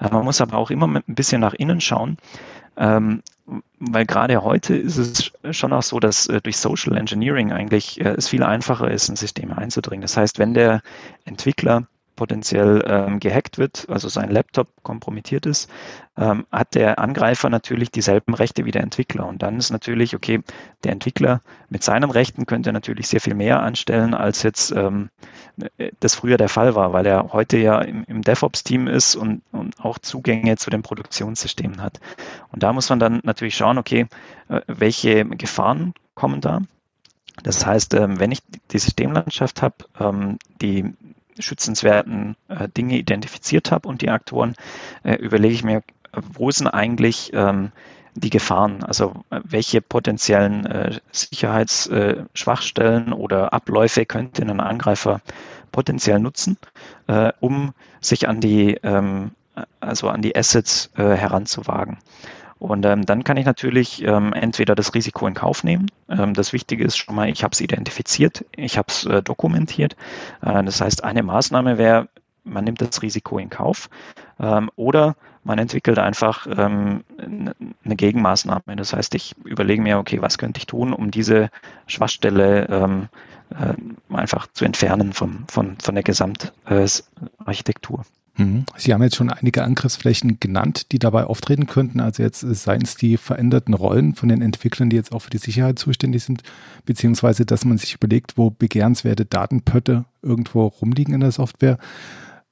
[0.00, 2.18] Äh, man muss aber auch immer ein bisschen nach innen schauen,
[2.76, 3.22] ähm,
[3.78, 8.10] weil gerade heute ist es schon auch so, dass äh, durch Social Engineering eigentlich äh,
[8.10, 10.02] es viel einfacher ist, in Systeme einzudringen.
[10.02, 10.82] Das heißt, wenn der
[11.24, 15.70] Entwickler potenziell ähm, gehackt wird, also sein Laptop kompromittiert ist,
[16.16, 19.26] ähm, hat der Angreifer natürlich dieselben Rechte wie der Entwickler.
[19.26, 20.40] Und dann ist natürlich, okay,
[20.84, 25.10] der Entwickler mit seinen Rechten könnte natürlich sehr viel mehr anstellen, als jetzt ähm,
[26.00, 29.78] das früher der Fall war, weil er heute ja im, im DevOps-Team ist und, und
[29.80, 32.00] auch Zugänge zu den Produktionssystemen hat.
[32.50, 34.06] Und da muss man dann natürlich schauen, okay,
[34.48, 36.60] äh, welche Gefahren kommen da?
[37.42, 40.92] Das heißt, ähm, wenn ich die Systemlandschaft habe, ähm, die
[41.38, 44.54] schützenswerten äh, Dinge identifiziert habe und die Aktoren,
[45.02, 47.72] äh, überlege ich mir, wo sind eigentlich ähm,
[48.14, 48.84] die Gefahren?
[48.84, 55.20] Also äh, welche potenziellen äh, Sicherheitsschwachstellen oder Abläufe könnte ein Angreifer
[55.70, 56.58] potenziell nutzen,
[57.06, 59.30] äh, um sich an die, ähm,
[59.80, 61.98] also an die Assets äh, heranzuwagen.
[62.62, 65.90] Und ähm, dann kann ich natürlich ähm, entweder das Risiko in Kauf nehmen.
[66.08, 69.96] Ähm, das Wichtige ist schon mal, ich habe es identifiziert, ich habe es äh, dokumentiert.
[70.42, 72.08] Äh, das heißt, eine Maßnahme wäre,
[72.44, 73.90] man nimmt das Risiko in Kauf
[74.38, 78.76] ähm, oder man entwickelt einfach ähm, eine Gegenmaßnahme.
[78.76, 81.50] Das heißt, ich überlege mir, okay, was könnte ich tun, um diese
[81.88, 83.08] Schwachstelle ähm,
[83.50, 83.74] äh,
[84.14, 88.04] einfach zu entfernen vom, von, von der Gesamtarchitektur.
[88.36, 88.64] Mhm.
[88.76, 92.00] Sie haben jetzt schon einige Angriffsflächen genannt, die dabei auftreten könnten.
[92.00, 95.38] Also jetzt seien es die veränderten Rollen von den Entwicklern, die jetzt auch für die
[95.38, 96.42] Sicherheit zuständig sind,
[96.86, 101.78] beziehungsweise dass man sich überlegt, wo begehrenswerte Datenpötte irgendwo rumliegen in der Software.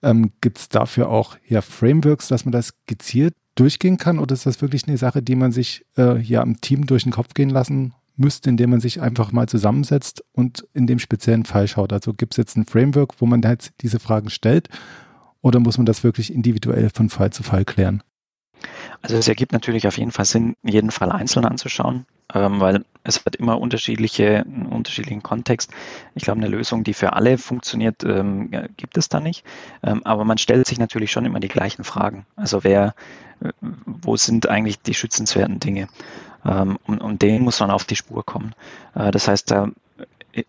[0.02, 4.18] Ähm, Gibt es dafür auch ja, Frameworks, dass man das gezielt durchgehen kann?
[4.18, 7.12] Oder ist das wirklich eine Sache, die man sich äh, ja im Team durch den
[7.12, 11.68] Kopf gehen lassen müsste, indem man sich einfach mal zusammensetzt und in dem speziellen Fall
[11.68, 11.92] schaut?
[11.92, 14.68] Also gibt es jetzt ein Framework, wo man halt diese Fragen stellt
[15.42, 18.02] oder muss man das wirklich individuell von Fall zu Fall klären?
[19.02, 23.24] Also es ergibt natürlich auf jeden Fall Sinn, jeden Fall einzeln anzuschauen, ähm, weil es
[23.24, 25.70] hat immer unterschiedliche, einen unterschiedlichen Kontext.
[26.14, 29.44] Ich glaube, eine Lösung, die für alle funktioniert, ähm, gibt es da nicht.
[29.82, 32.26] Ähm, aber man stellt sich natürlich schon immer die gleichen Fragen.
[32.36, 32.94] Also wer,
[33.42, 33.52] äh,
[33.86, 35.88] wo sind eigentlich die schützenswerten Dinge?
[36.44, 38.54] Ähm, und, und denen muss man auf die Spur kommen.
[38.94, 39.70] Äh, das heißt, da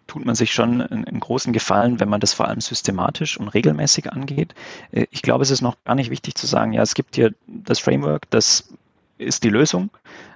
[0.08, 4.12] tut man sich schon einen großen Gefallen, wenn man das vor allem systematisch und regelmäßig
[4.12, 4.54] angeht.
[4.92, 7.34] Äh, ich glaube, es ist noch gar nicht wichtig zu sagen, ja, es gibt hier
[7.48, 8.70] das Framework, das
[9.18, 9.90] ist die Lösung,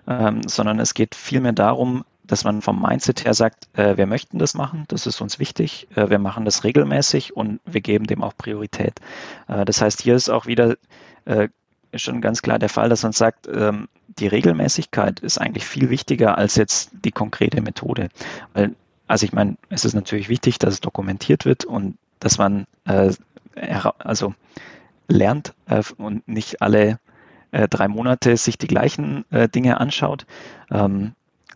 [0.08, 4.40] ähm, sondern es geht vielmehr darum, dass man vom Mindset her sagt, äh, wir möchten
[4.40, 8.24] das machen, das ist uns wichtig, äh, wir machen das regelmäßig und wir geben dem
[8.24, 9.00] auch Priorität.
[9.48, 10.78] Äh, das heißt, hier ist auch wieder
[11.26, 11.50] äh,
[11.94, 13.88] schon ganz klar der Fall, dass man sagt, ähm,
[14.20, 18.10] die Regelmäßigkeit ist eigentlich viel wichtiger als jetzt die konkrete Methode.
[18.54, 18.76] Weil,
[19.08, 23.12] also ich meine, es ist natürlich wichtig, dass es dokumentiert wird und dass man äh,
[24.00, 24.34] also
[25.08, 27.00] lernt äh, und nicht alle
[27.52, 30.26] äh, drei Monate sich die gleichen äh, Dinge anschaut.
[30.72, 31.14] Ähm,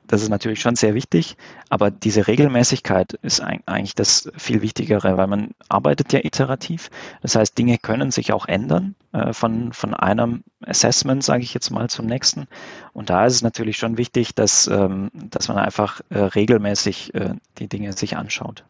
[0.09, 1.37] das ist natürlich schon sehr wichtig,
[1.69, 6.89] aber diese Regelmäßigkeit ist eigentlich das viel Wichtigere, weil man arbeitet ja iterativ.
[7.21, 11.69] Das heißt, Dinge können sich auch ändern äh, von, von einem Assessment, sage ich jetzt
[11.69, 12.47] mal, zum nächsten.
[12.91, 17.35] Und da ist es natürlich schon wichtig, dass, ähm, dass man einfach äh, regelmäßig äh,
[17.59, 18.63] die Dinge sich anschaut.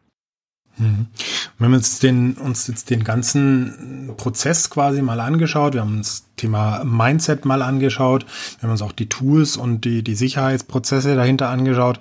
[0.79, 6.25] Wenn wir uns, den, uns jetzt den ganzen Prozess quasi mal angeschaut, wir haben uns
[6.37, 8.25] Thema Mindset mal angeschaut,
[8.59, 11.99] wir haben uns auch die Tools und die, die Sicherheitsprozesse dahinter angeschaut.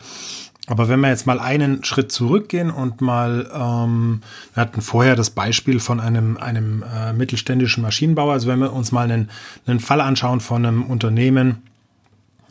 [0.68, 4.20] Aber wenn wir jetzt mal einen Schritt zurückgehen und mal, ähm,
[4.54, 8.92] wir hatten vorher das Beispiel von einem, einem äh, mittelständischen Maschinenbauer, also wenn wir uns
[8.92, 9.30] mal einen,
[9.66, 11.62] einen Fall anschauen von einem Unternehmen,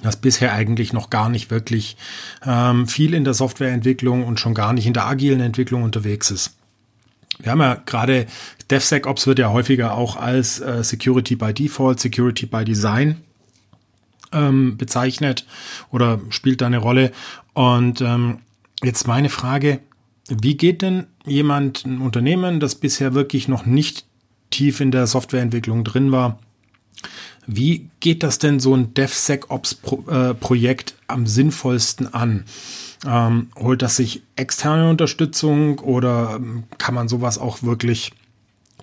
[0.04, 1.98] das bisher eigentlich noch gar nicht wirklich
[2.46, 6.56] ähm, viel in der Softwareentwicklung und schon gar nicht in der agilen Entwicklung unterwegs ist.
[7.40, 8.28] Wir haben ja gerade
[8.72, 13.18] DevSecOps wird ja häufiger auch als äh, Security by Default, Security by Design
[14.32, 15.46] ähm, bezeichnet
[15.92, 17.12] oder spielt da eine Rolle.
[17.54, 18.40] Und ähm,
[18.84, 19.80] jetzt meine Frage,
[20.30, 24.06] wie geht denn jemand, ein Unternehmen, das bisher wirklich noch nicht
[24.50, 26.40] tief in der Softwareentwicklung drin war,
[27.48, 32.44] wie geht das denn so ein DevSecOps-Projekt äh, am sinnvollsten an?
[33.06, 38.12] Ähm, holt das sich externe Unterstützung oder ähm, kann man sowas auch wirklich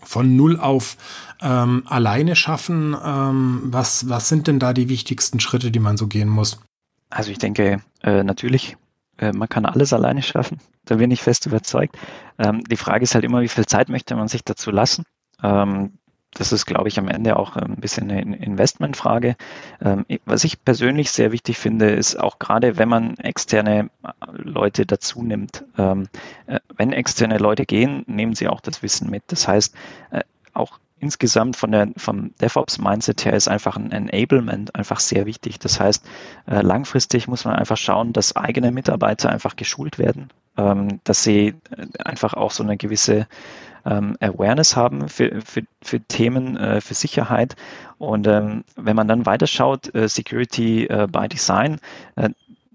[0.03, 0.97] von null auf
[1.43, 2.97] ähm, alleine schaffen?
[3.05, 6.59] Ähm, was, was sind denn da die wichtigsten Schritte, die man so gehen muss?
[7.11, 8.77] Also ich denke, äh, natürlich,
[9.19, 10.59] äh, man kann alles alleine schaffen.
[10.87, 11.97] Da bin ich fest überzeugt.
[12.37, 15.05] Ähm, die Frage ist halt immer, wie viel Zeit möchte man sich dazu lassen?
[16.35, 19.37] Das ist, glaube ich, am Ende auch ein bisschen eine Investmentfrage.
[19.81, 23.91] Ähm, was ich persönlich sehr wichtig finde, ist auch gerade, wenn man externe
[24.33, 25.65] Leute dazu nimmt.
[25.79, 26.09] Ähm,
[26.47, 29.23] äh, wenn externe Leute gehen, nehmen sie auch das Wissen mit.
[29.29, 29.75] Das heißt,
[30.11, 35.59] äh, auch insgesamt von der, vom DevOps-Mindset her ist einfach ein Enablement einfach sehr wichtig.
[35.59, 36.05] Das heißt,
[36.47, 41.55] äh, langfristig muss man einfach schauen, dass eigene Mitarbeiter einfach geschult werden, ähm, dass sie
[42.03, 43.27] einfach auch so eine gewisse
[43.87, 47.57] ähm, Awareness haben für, für, für Themen, äh, für Sicherheit.
[47.99, 51.79] Und ähm, wenn man dann weiterschaut, äh, Security äh, by Design,
[52.17, 52.31] äh,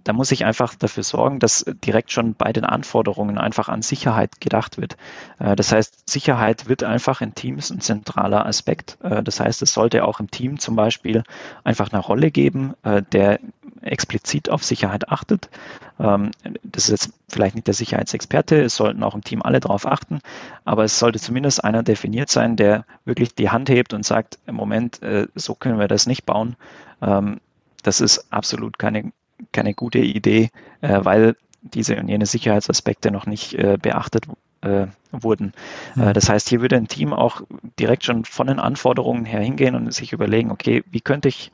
[0.09, 4.41] da muss ich einfach dafür sorgen, dass direkt schon bei den Anforderungen einfach an Sicherheit
[4.41, 4.97] gedacht wird.
[5.37, 8.97] Äh, das heißt, Sicherheit wird einfach in Teams ein zentraler Aspekt.
[9.03, 11.21] Äh, das heißt, es sollte auch im Team zum Beispiel
[11.63, 13.39] einfach eine Rolle geben, äh, der
[13.81, 15.51] explizit auf Sicherheit achtet.
[15.99, 16.31] Ähm,
[16.63, 20.21] das ist jetzt vielleicht nicht der Sicherheitsexperte, es sollten auch im Team alle darauf achten,
[20.65, 24.55] aber es sollte zumindest einer definiert sein, der wirklich die Hand hebt und sagt, im
[24.55, 25.01] Moment,
[25.35, 26.55] so können wir das nicht bauen.
[26.99, 27.39] Ähm,
[27.83, 29.11] das ist absolut keine
[29.51, 30.49] keine gute Idee,
[30.81, 34.25] äh, weil diese und jene Sicherheitsaspekte noch nicht äh, beachtet
[34.61, 35.53] äh, wurden.
[35.95, 36.13] Mhm.
[36.13, 37.41] das heißt, hier würde ein Team auch
[37.79, 41.51] direkt schon von den Anforderungen her hingehen und sich überlegen, okay, wie könnte ich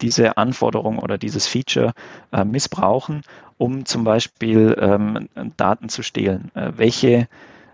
[0.00, 1.94] diese Anforderung oder dieses Feature
[2.32, 3.22] äh, missbrauchen,
[3.56, 6.50] um zum Beispiel ähm, Daten zu stehlen.
[6.54, 7.28] Äh, welche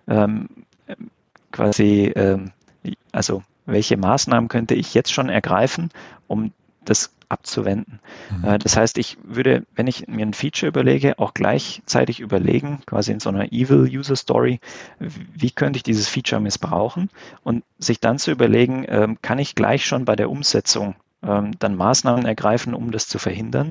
[0.08, 0.48] ähm,
[1.52, 2.52] quasi, ähm,
[3.12, 5.90] also welche Maßnahmen könnte ich jetzt schon ergreifen,
[6.26, 6.52] um
[6.84, 8.00] das abzuwenden.
[8.30, 8.44] Mhm.
[8.44, 13.12] Äh, das heißt, ich würde, wenn ich mir ein Feature überlege, auch gleichzeitig überlegen, quasi
[13.12, 14.60] in so einer Evil User Story,
[14.98, 17.10] wie könnte ich dieses Feature missbrauchen
[17.42, 20.94] und sich dann zu überlegen, ähm, kann ich gleich schon bei der Umsetzung
[21.24, 23.70] dann Maßnahmen ergreifen, um das zu verhindern?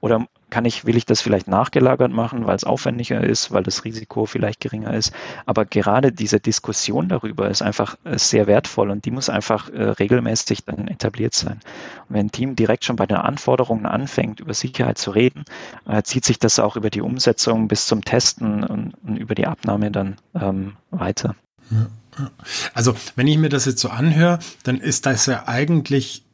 [0.00, 3.84] Oder kann ich, will ich das vielleicht nachgelagert machen, weil es aufwendiger ist, weil das
[3.84, 5.12] Risiko vielleicht geringer ist.
[5.44, 9.82] Aber gerade diese Diskussion darüber ist einfach äh, sehr wertvoll und die muss einfach äh,
[9.82, 11.60] regelmäßig dann etabliert sein.
[12.08, 15.44] Und wenn ein Team direkt schon bei den Anforderungen anfängt, über Sicherheit zu reden,
[15.88, 19.46] äh, zieht sich das auch über die Umsetzung bis zum Testen und, und über die
[19.46, 21.34] Abnahme dann ähm, weiter.
[22.72, 26.24] Also, wenn ich mir das jetzt so anhöre, dann ist das ja eigentlich,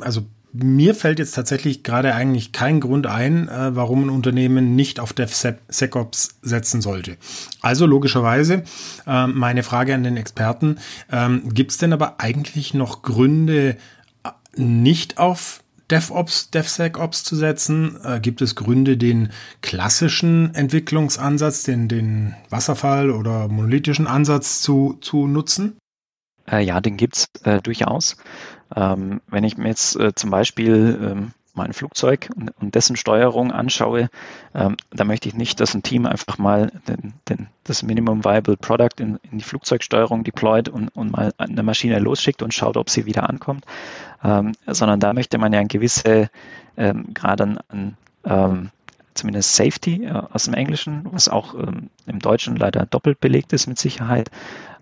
[0.00, 0.22] also
[0.52, 5.12] mir fällt jetzt tatsächlich gerade eigentlich kein Grund ein, äh, warum ein Unternehmen nicht auf
[5.14, 7.16] DevSecOps setzen sollte.
[7.62, 8.64] Also logischerweise
[9.06, 10.78] äh, meine Frage an den Experten,
[11.10, 13.76] ähm, gibt es denn aber eigentlich noch Gründe,
[14.24, 17.98] äh, nicht auf DevOps, DevSecOps zu setzen?
[18.04, 19.30] Äh, gibt es Gründe, den
[19.62, 25.78] klassischen Entwicklungsansatz, den, den Wasserfall- oder monolithischen Ansatz zu, zu nutzen?
[26.50, 28.16] Äh, ja, den gibt's äh, durchaus.
[28.74, 32.30] Ähm, wenn ich mir jetzt äh, zum Beispiel ähm, mein Flugzeug
[32.60, 34.08] und, dessen Steuerung anschaue,
[34.54, 38.56] ähm, da möchte ich nicht, dass ein Team einfach mal den, den, das Minimum Viable
[38.56, 42.88] Product in, in, die Flugzeugsteuerung deployt und, und, mal eine Maschine losschickt und schaut, ob
[42.88, 43.66] sie wieder ankommt,
[44.24, 46.30] ähm, sondern da möchte man ja ein gewisse
[46.76, 48.70] ähm, Grad an, an ähm,
[49.14, 53.66] zumindest Safety äh, aus dem Englischen, was auch ähm, im Deutschen leider doppelt belegt ist
[53.66, 54.30] mit Sicherheit.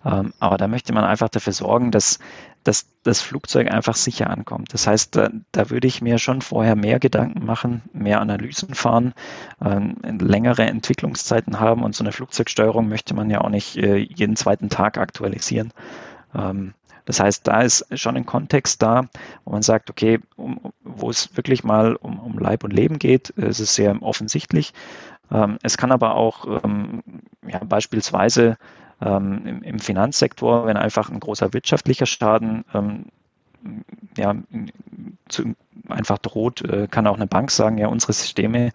[0.05, 2.19] Ähm, aber da möchte man einfach dafür sorgen, dass,
[2.63, 4.73] dass das Flugzeug einfach sicher ankommt.
[4.73, 9.13] Das heißt, da, da würde ich mir schon vorher mehr Gedanken machen, mehr Analysen fahren,
[9.63, 14.35] ähm, längere Entwicklungszeiten haben und so eine Flugzeugsteuerung möchte man ja auch nicht äh, jeden
[14.35, 15.71] zweiten Tag aktualisieren.
[16.35, 16.73] Ähm,
[17.05, 19.05] das heißt, da ist schon ein Kontext da,
[19.43, 23.29] wo man sagt, okay, um, wo es wirklich mal um, um Leib und Leben geht,
[23.31, 24.73] ist es sehr offensichtlich.
[25.31, 27.01] Ähm, es kann aber auch ähm,
[27.47, 28.57] ja, beispielsweise
[29.01, 33.05] ähm, im, im, Finanzsektor, wenn einfach ein großer wirtschaftlicher Schaden ähm,
[34.17, 34.35] ja,
[35.29, 35.55] zu,
[35.87, 38.71] einfach droht, äh, kann auch eine Bank sagen, ja, unsere Systeme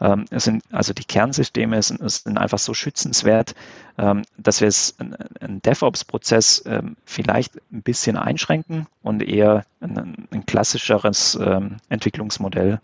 [0.00, 3.54] ähm, sind, also die Kernsysteme sind, sind einfach so schützenswert,
[3.98, 10.46] ähm, dass wir es einen DevOps-Prozess ähm, vielleicht ein bisschen einschränken und eher ein, ein
[10.46, 12.80] klassischeres ähm, Entwicklungsmodell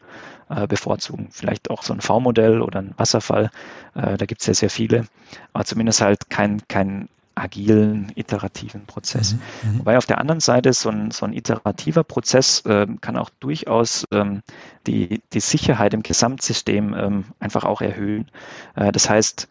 [0.49, 1.29] äh, bevorzugen.
[1.31, 3.51] Vielleicht auch so ein V-Modell oder ein Wasserfall,
[3.95, 5.07] äh, da gibt es ja sehr viele,
[5.53, 7.09] aber zumindest halt kein, kein
[7.41, 9.35] agilen, iterativen Prozess.
[9.35, 9.39] Mhm,
[9.73, 13.31] mhm, Wobei auf der anderen Seite so ein, so ein iterativer Prozess äh, kann auch
[13.41, 14.43] durchaus ähm,
[14.87, 18.29] die, die Sicherheit im Gesamtsystem ähm, einfach auch erhöhen.
[18.77, 19.49] Äh, das heißt,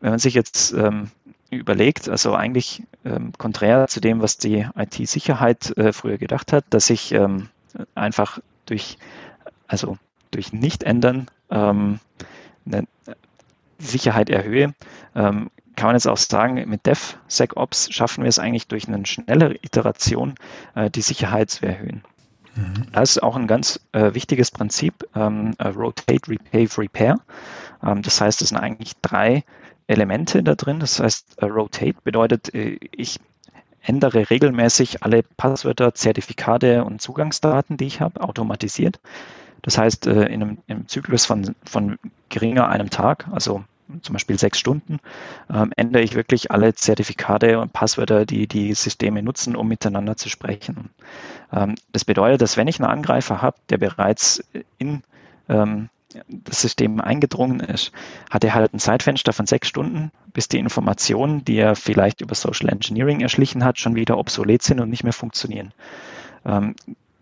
[0.00, 1.10] wenn man sich jetzt ähm,
[1.50, 6.90] überlegt, also eigentlich ähm, konträr zu dem, was die IT-Sicherheit äh, früher gedacht hat, dass
[6.90, 7.48] ich ähm,
[7.94, 8.98] einfach durch,
[9.66, 9.98] also
[10.30, 11.98] durch Nicht-Ändern ähm,
[12.66, 12.86] eine
[13.78, 14.74] Sicherheit erhöhe,
[15.14, 19.54] ähm, kann man jetzt auch sagen, mit DevSecOps schaffen wir es eigentlich durch eine schnellere
[19.62, 20.34] Iteration,
[20.74, 22.04] äh, die Sicherheit zu erhöhen.
[22.54, 22.88] Mhm.
[22.92, 27.16] Das ist auch ein ganz äh, wichtiges Prinzip, ähm, äh, Rotate, Repave, Repair.
[27.82, 29.42] Ähm, das heißt, es sind eigentlich drei
[29.86, 30.80] Elemente da drin.
[30.80, 33.18] Das heißt, äh, Rotate bedeutet, äh, ich
[33.80, 39.00] ändere regelmäßig alle Passwörter, Zertifikate und Zugangsdaten, die ich habe, automatisiert.
[39.62, 43.64] Das heißt, äh, in einem, im Zyklus von, von geringer einem Tag, also
[44.02, 44.98] zum Beispiel sechs Stunden,
[45.52, 50.28] ähm, ändere ich wirklich alle Zertifikate und Passwörter, die die Systeme nutzen, um miteinander zu
[50.28, 50.90] sprechen.
[51.52, 54.42] Ähm, das bedeutet, dass wenn ich einen Angreifer habe, der bereits
[54.78, 55.02] in
[55.48, 55.88] ähm,
[56.28, 57.92] das System eingedrungen ist,
[58.30, 62.34] hat er halt ein Zeitfenster von sechs Stunden, bis die Informationen, die er vielleicht über
[62.34, 65.72] Social Engineering erschlichen hat, schon wieder obsolet sind und nicht mehr funktionieren.
[66.44, 66.74] Ähm,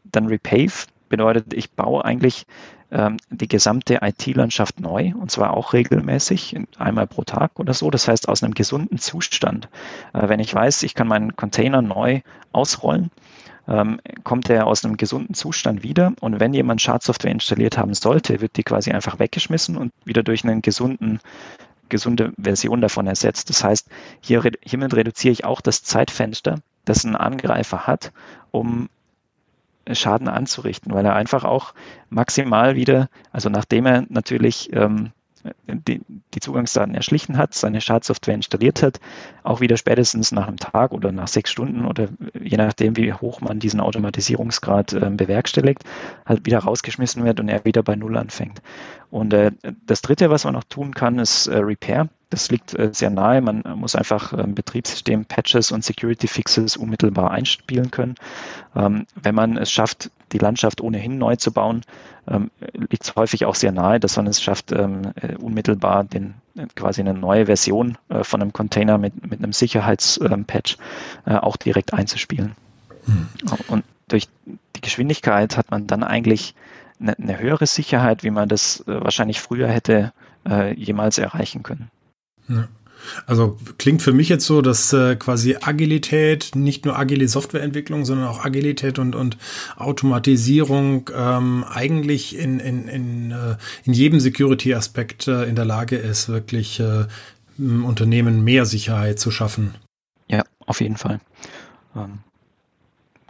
[0.04, 2.46] dann Repave bedeutet, ich baue eigentlich
[2.90, 7.90] ähm, die gesamte IT-Landschaft neu und zwar auch regelmäßig, einmal pro Tag oder so.
[7.90, 9.68] Das heißt aus einem gesunden Zustand.
[10.14, 12.20] Äh, wenn ich weiß, ich kann meinen Container neu
[12.52, 13.10] ausrollen,
[13.66, 18.40] ähm, kommt er aus einem gesunden Zustand wieder und wenn jemand Schadsoftware installiert haben sollte,
[18.40, 21.20] wird die quasi einfach weggeschmissen und wieder durch einen gesunden
[21.90, 23.48] gesunde Version davon ersetzt.
[23.48, 23.88] Das heißt,
[24.20, 28.12] hier, hiermit reduziere ich auch das Zeitfenster, das ein Angreifer hat,
[28.50, 28.88] um
[29.94, 31.74] Schaden anzurichten, weil er einfach auch
[32.10, 35.12] maximal wieder, also nachdem er natürlich ähm,
[35.66, 36.00] die,
[36.34, 39.00] die, Zugangsdaten erschlichen hat, seine Schadsoftware installiert hat,
[39.42, 42.08] auch wieder spätestens nach einem Tag oder nach sechs Stunden oder
[42.40, 45.84] je nachdem, wie hoch man diesen Automatisierungsgrad äh, bewerkstelligt,
[46.26, 48.62] halt wieder rausgeschmissen wird und er wieder bei Null anfängt.
[49.10, 49.52] Und äh,
[49.86, 52.08] das Dritte, was man noch tun kann, ist äh, Repair.
[52.30, 53.40] Das liegt äh, sehr nahe.
[53.40, 58.16] Man muss einfach ähm, Betriebssystem, Patches und Security Fixes unmittelbar einspielen können.
[58.76, 61.82] Ähm, wenn man es schafft, die Landschaft ohnehin neu zu bauen,
[62.26, 66.34] ähm, liegt es häufig auch sehr nahe, dass man es schafft, ähm, äh, unmittelbar den,
[66.74, 70.78] quasi eine neue Version äh, von einem Container mit, mit einem Sicherheitspatch
[71.26, 72.54] äh, auch direkt einzuspielen.
[73.04, 73.28] Hm.
[73.68, 76.54] Und durch die Geschwindigkeit hat man dann eigentlich
[77.00, 80.12] eine, eine höhere Sicherheit, wie man das äh, wahrscheinlich früher hätte
[80.48, 81.90] äh, jemals erreichen können.
[82.48, 82.68] Ja.
[83.26, 88.28] Also klingt für mich jetzt so, dass äh, quasi Agilität, nicht nur agile Softwareentwicklung, sondern
[88.28, 89.36] auch Agilität und, und
[89.76, 96.28] Automatisierung ähm, eigentlich in, in, in, äh, in jedem Security-Aspekt äh, in der Lage ist,
[96.28, 97.06] wirklich äh,
[97.58, 99.74] Unternehmen mehr Sicherheit zu schaffen.
[100.28, 101.20] Ja, auf jeden Fall.
[101.96, 102.18] Ähm,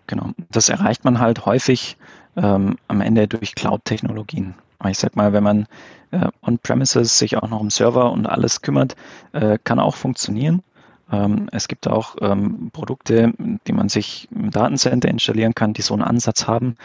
[0.07, 0.33] genau.
[0.51, 1.97] Das erreicht man halt häufig
[2.37, 4.55] ähm, am Ende durch Cloud-Technologien.
[4.87, 5.67] Ich sag mal, wenn man
[6.11, 8.95] äh, on-premises sich auch noch um Server und alles kümmert,
[9.33, 10.63] äh, kann auch funktionieren.
[11.11, 13.33] Ähm, es gibt auch ähm, Produkte,
[13.67, 16.77] die man sich im Datencenter installieren kann, die so einen Ansatz haben.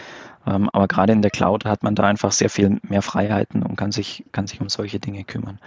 [0.46, 3.76] Ähm, aber gerade in der Cloud hat man da einfach sehr viel mehr Freiheiten und
[3.76, 5.60] kann sich, kann sich um solche Dinge kümmern.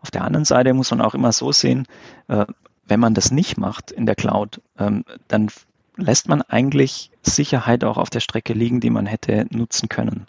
[0.00, 1.86] Auf der anderen Seite muss man auch immer so sehen,
[2.28, 2.46] äh,
[2.86, 5.48] wenn man das nicht macht in der Cloud, ähm, dann
[5.96, 10.26] lässt man eigentlich Sicherheit auch auf der Strecke liegen, die man hätte nutzen können.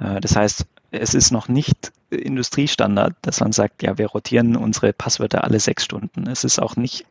[0.00, 4.92] Äh, das heißt, es ist noch nicht Industriestandard, dass man sagt, ja, wir rotieren unsere
[4.92, 6.26] Passwörter alle sechs Stunden.
[6.26, 7.04] Es ist auch nicht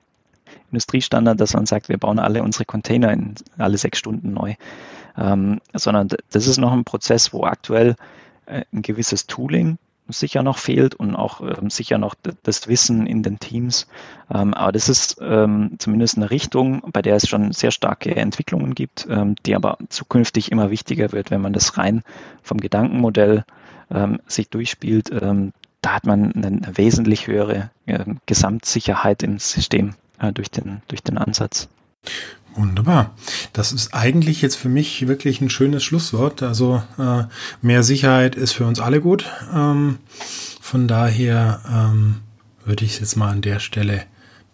[0.72, 4.56] Industriestandard, dass man sagt, wir bauen alle unsere Container in alle sechs Stunden neu,
[5.18, 7.96] ähm, sondern das ist noch ein Prozess, wo aktuell
[8.48, 9.78] äh, ein gewisses Tooling
[10.10, 13.88] sicher noch fehlt und auch ähm, sicher noch das Wissen in den Teams.
[14.34, 18.74] Ähm, aber das ist ähm, zumindest eine Richtung, bei der es schon sehr starke Entwicklungen
[18.74, 22.04] gibt, ähm, die aber zukünftig immer wichtiger wird, wenn man das rein
[22.42, 23.44] vom Gedankenmodell
[23.92, 25.12] ähm, sich durchspielt.
[25.12, 31.02] Ähm, da hat man eine wesentlich höhere äh, Gesamtsicherheit im System äh, durch, den, durch
[31.04, 31.70] den Ansatz.
[32.56, 33.14] Wunderbar.
[33.54, 36.42] Das ist eigentlich jetzt für mich wirklich ein schönes Schlusswort.
[36.42, 37.24] Also äh,
[37.62, 39.30] mehr Sicherheit ist für uns alle gut.
[39.54, 40.00] Ähm,
[40.60, 42.22] von daher ähm,
[42.66, 44.04] würde ich es jetzt mal an der Stelle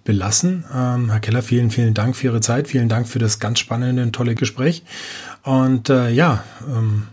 [0.04, 0.66] belassen.
[0.74, 2.68] Ähm, Herr Keller, vielen, vielen Dank für Ihre Zeit.
[2.68, 4.84] Vielen Dank für das ganz spannende und tolle Gespräch.
[5.44, 7.08] Und äh, ja, ähm,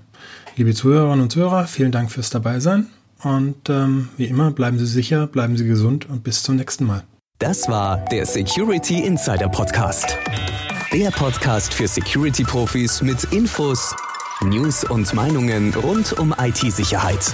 [0.61, 2.89] liebe Zuhörerinnen und Zuhörer, vielen Dank fürs Dabeisein.
[3.23, 7.03] Und ähm, wie immer, bleiben Sie sicher, bleiben Sie gesund und bis zum nächsten Mal.
[7.39, 10.19] Das war der Security Insider Podcast.
[10.93, 13.97] Der Podcast für Security-Profis mit Infos,
[14.43, 17.33] News und Meinungen rund um IT-Sicherheit.